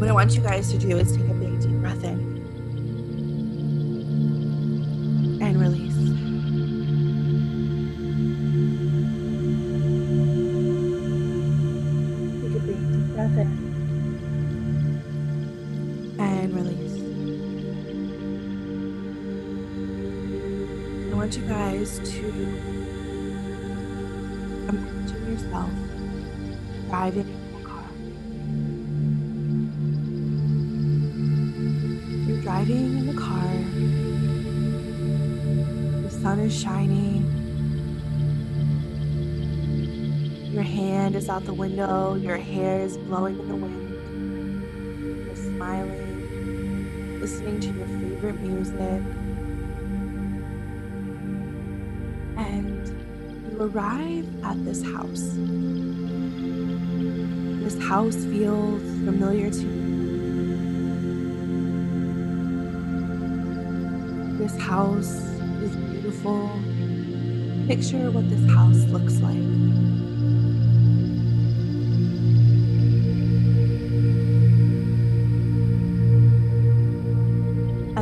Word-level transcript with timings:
What 0.00 0.08
I 0.08 0.12
want 0.14 0.34
you 0.34 0.40
guys 0.40 0.72
to 0.72 0.78
do 0.78 0.96
is 0.96 1.14
take 1.14 1.28
a 1.28 1.34
big 1.34 1.60
deep 1.60 1.78
breath 1.78 2.02
in 2.04 2.18
and 5.42 5.60
release. 5.60 5.94
Take 12.40 12.56
a 12.56 12.60
big 12.64 12.80
deep 12.92 13.14
breath 13.14 13.36
in 13.36 13.50
and 16.18 16.54
release. 16.54 16.96
I 21.12 21.14
want 21.14 21.36
you 21.36 21.42
guys 21.42 21.98
to 21.98 22.26
imagine 24.66 25.22
yourself 25.30 25.70
driving 26.88 27.49
driving 32.50 32.98
in 32.98 33.06
the 33.06 33.14
car. 33.14 33.52
The 36.02 36.10
sun 36.10 36.40
is 36.40 36.52
shining. 36.60 37.22
Your 40.52 40.64
hand 40.64 41.14
is 41.14 41.28
out 41.28 41.44
the 41.44 41.54
window. 41.54 42.16
Your 42.16 42.38
hair 42.38 42.80
is 42.80 42.96
blowing 42.98 43.38
in 43.38 43.46
the 43.46 43.54
wind. 43.54 45.26
You're 45.26 45.36
smiling, 45.36 47.20
listening 47.20 47.60
to 47.60 47.68
your 47.68 47.86
favorite 47.86 48.40
music. 48.40 49.00
And 52.36 52.88
you 53.52 53.62
arrive 53.62 54.26
at 54.44 54.64
this 54.64 54.82
house. 54.82 55.36
This 57.62 57.78
house 57.86 58.16
feels 58.24 58.82
familiar 59.06 59.50
to 59.50 59.60
you. 59.60 59.89
This 64.40 64.56
house 64.56 65.20
is 65.60 65.76
beautiful. 65.76 66.48
Picture 67.66 68.10
what 68.10 68.30
this 68.30 68.40
house 68.50 68.82
looks 68.86 69.20
like. 69.20 69.36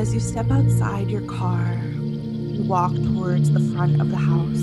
As 0.00 0.14
you 0.14 0.20
step 0.20 0.48
outside 0.52 1.10
your 1.10 1.22
car, 1.22 1.76
you 1.96 2.62
walk 2.62 2.94
towards 2.94 3.50
the 3.50 3.74
front 3.74 4.00
of 4.00 4.08
the 4.12 4.16
house. 4.16 4.62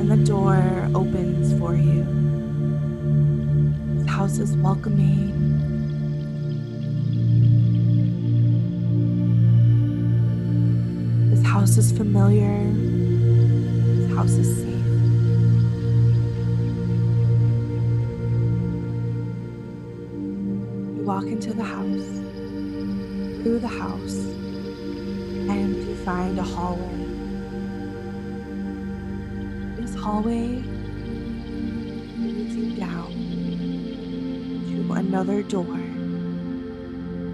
And 0.00 0.10
the 0.10 0.16
door 0.16 0.90
opens 0.92 1.56
for 1.60 1.76
you. 1.76 2.02
This 3.94 4.08
house 4.10 4.38
is 4.38 4.56
welcoming. 4.56 5.73
House 11.54 11.76
is 11.76 11.92
familiar. 11.92 12.66
This 13.94 14.12
house 14.16 14.32
is 14.32 14.56
safe. 14.56 14.86
You 20.96 21.02
walk 21.06 21.26
into 21.26 21.52
the 21.54 21.62
house, 21.62 22.10
through 23.40 23.60
the 23.60 23.68
house, 23.68 24.16
and 25.54 25.76
you 25.76 25.94
find 26.04 26.40
a 26.40 26.42
hallway. 26.42 27.06
This 29.76 29.94
hallway 29.94 30.60
leads 32.18 32.56
you 32.56 32.74
down 32.74 33.12
to 34.72 34.92
another 34.94 35.44
door 35.44 35.78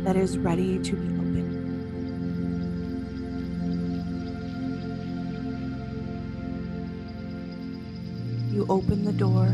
that 0.04 0.16
is 0.16 0.36
ready 0.36 0.78
to 0.78 0.94
be 0.94 1.08
opened. 1.14 1.49
You 8.60 8.66
open 8.68 9.06
the 9.06 9.12
door, 9.14 9.46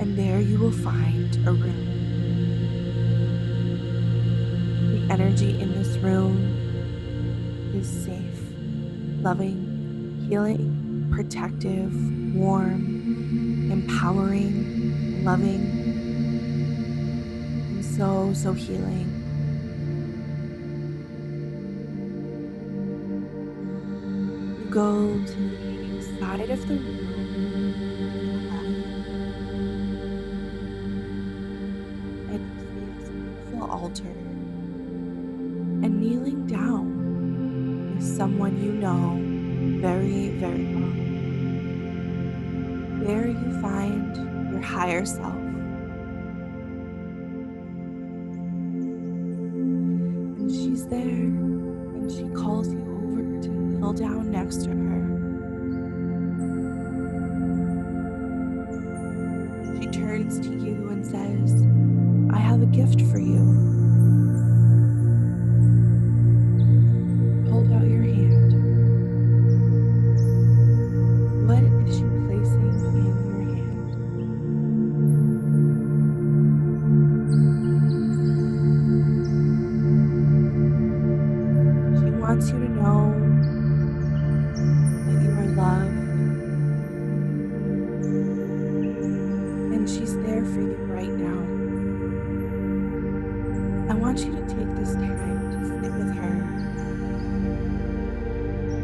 and 0.00 0.16
there 0.16 0.40
you 0.40 0.56
will 0.56 0.70
find 0.70 1.34
a 1.48 1.52
room. 1.52 1.84
The 4.92 5.12
energy 5.12 5.60
in 5.60 5.72
this 5.72 5.96
room 5.96 6.36
is 7.74 7.88
safe, 7.88 8.40
loving, 9.20 10.28
healing, 10.28 11.10
protective, 11.12 11.92
warm, 12.36 13.72
empowering, 13.72 15.24
loving, 15.24 15.60
and 17.72 17.84
so, 17.84 18.32
so 18.32 18.52
healing. 18.52 19.17
Go 24.78 25.24
to 25.26 25.34
the 25.34 26.20
side 26.20 26.50
of 26.50 26.68
the 26.68 26.74
room 26.74 27.98
beautiful 32.28 33.70
altar. 33.72 34.14
And 35.82 36.00
kneeling 36.00 36.46
down 36.46 37.96
is 37.98 38.16
someone 38.16 38.62
you 38.62 38.70
know 38.70 39.18
very, 39.80 40.28
very 40.38 40.66
well. 40.76 40.94
There 43.04 43.26
you 43.26 43.60
find 43.60 44.52
your 44.52 44.60
higher 44.60 45.04
self. 45.04 45.47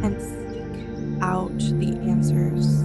And 0.05 0.21
seek 0.21 1.23
out 1.23 1.59
the 1.59 1.97
answers 2.11 2.83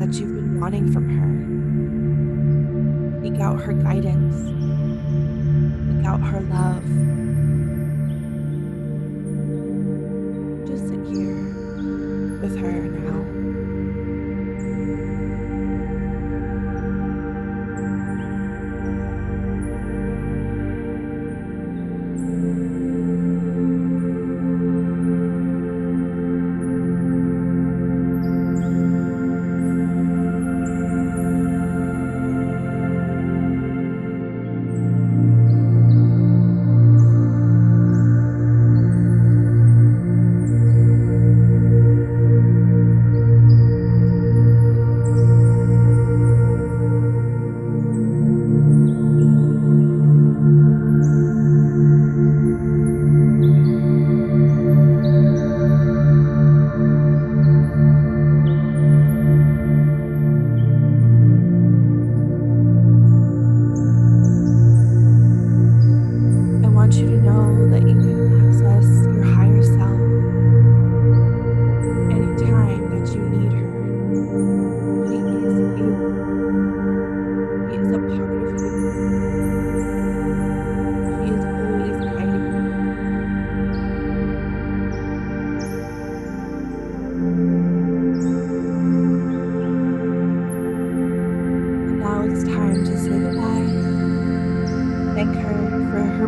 that 0.00 0.18
you've 0.18 0.34
been 0.34 0.58
wanting 0.58 0.90
from 0.90 1.08
her. 1.10 1.32
Seek 3.22 3.38
out 3.38 3.60
her 3.60 3.74
guidance, 3.74 4.34
seek 5.94 6.06
out 6.06 6.20
her 6.20 6.40
love. 6.40 7.31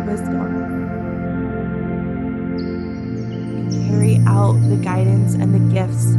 Wisdom 0.05 0.85
carry 3.89 4.21
out 4.27 4.53
the 4.69 4.77
guidance 4.77 5.33
and 5.33 5.53
the 5.53 5.73
gifts 5.73 6.15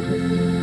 reality 0.00 0.55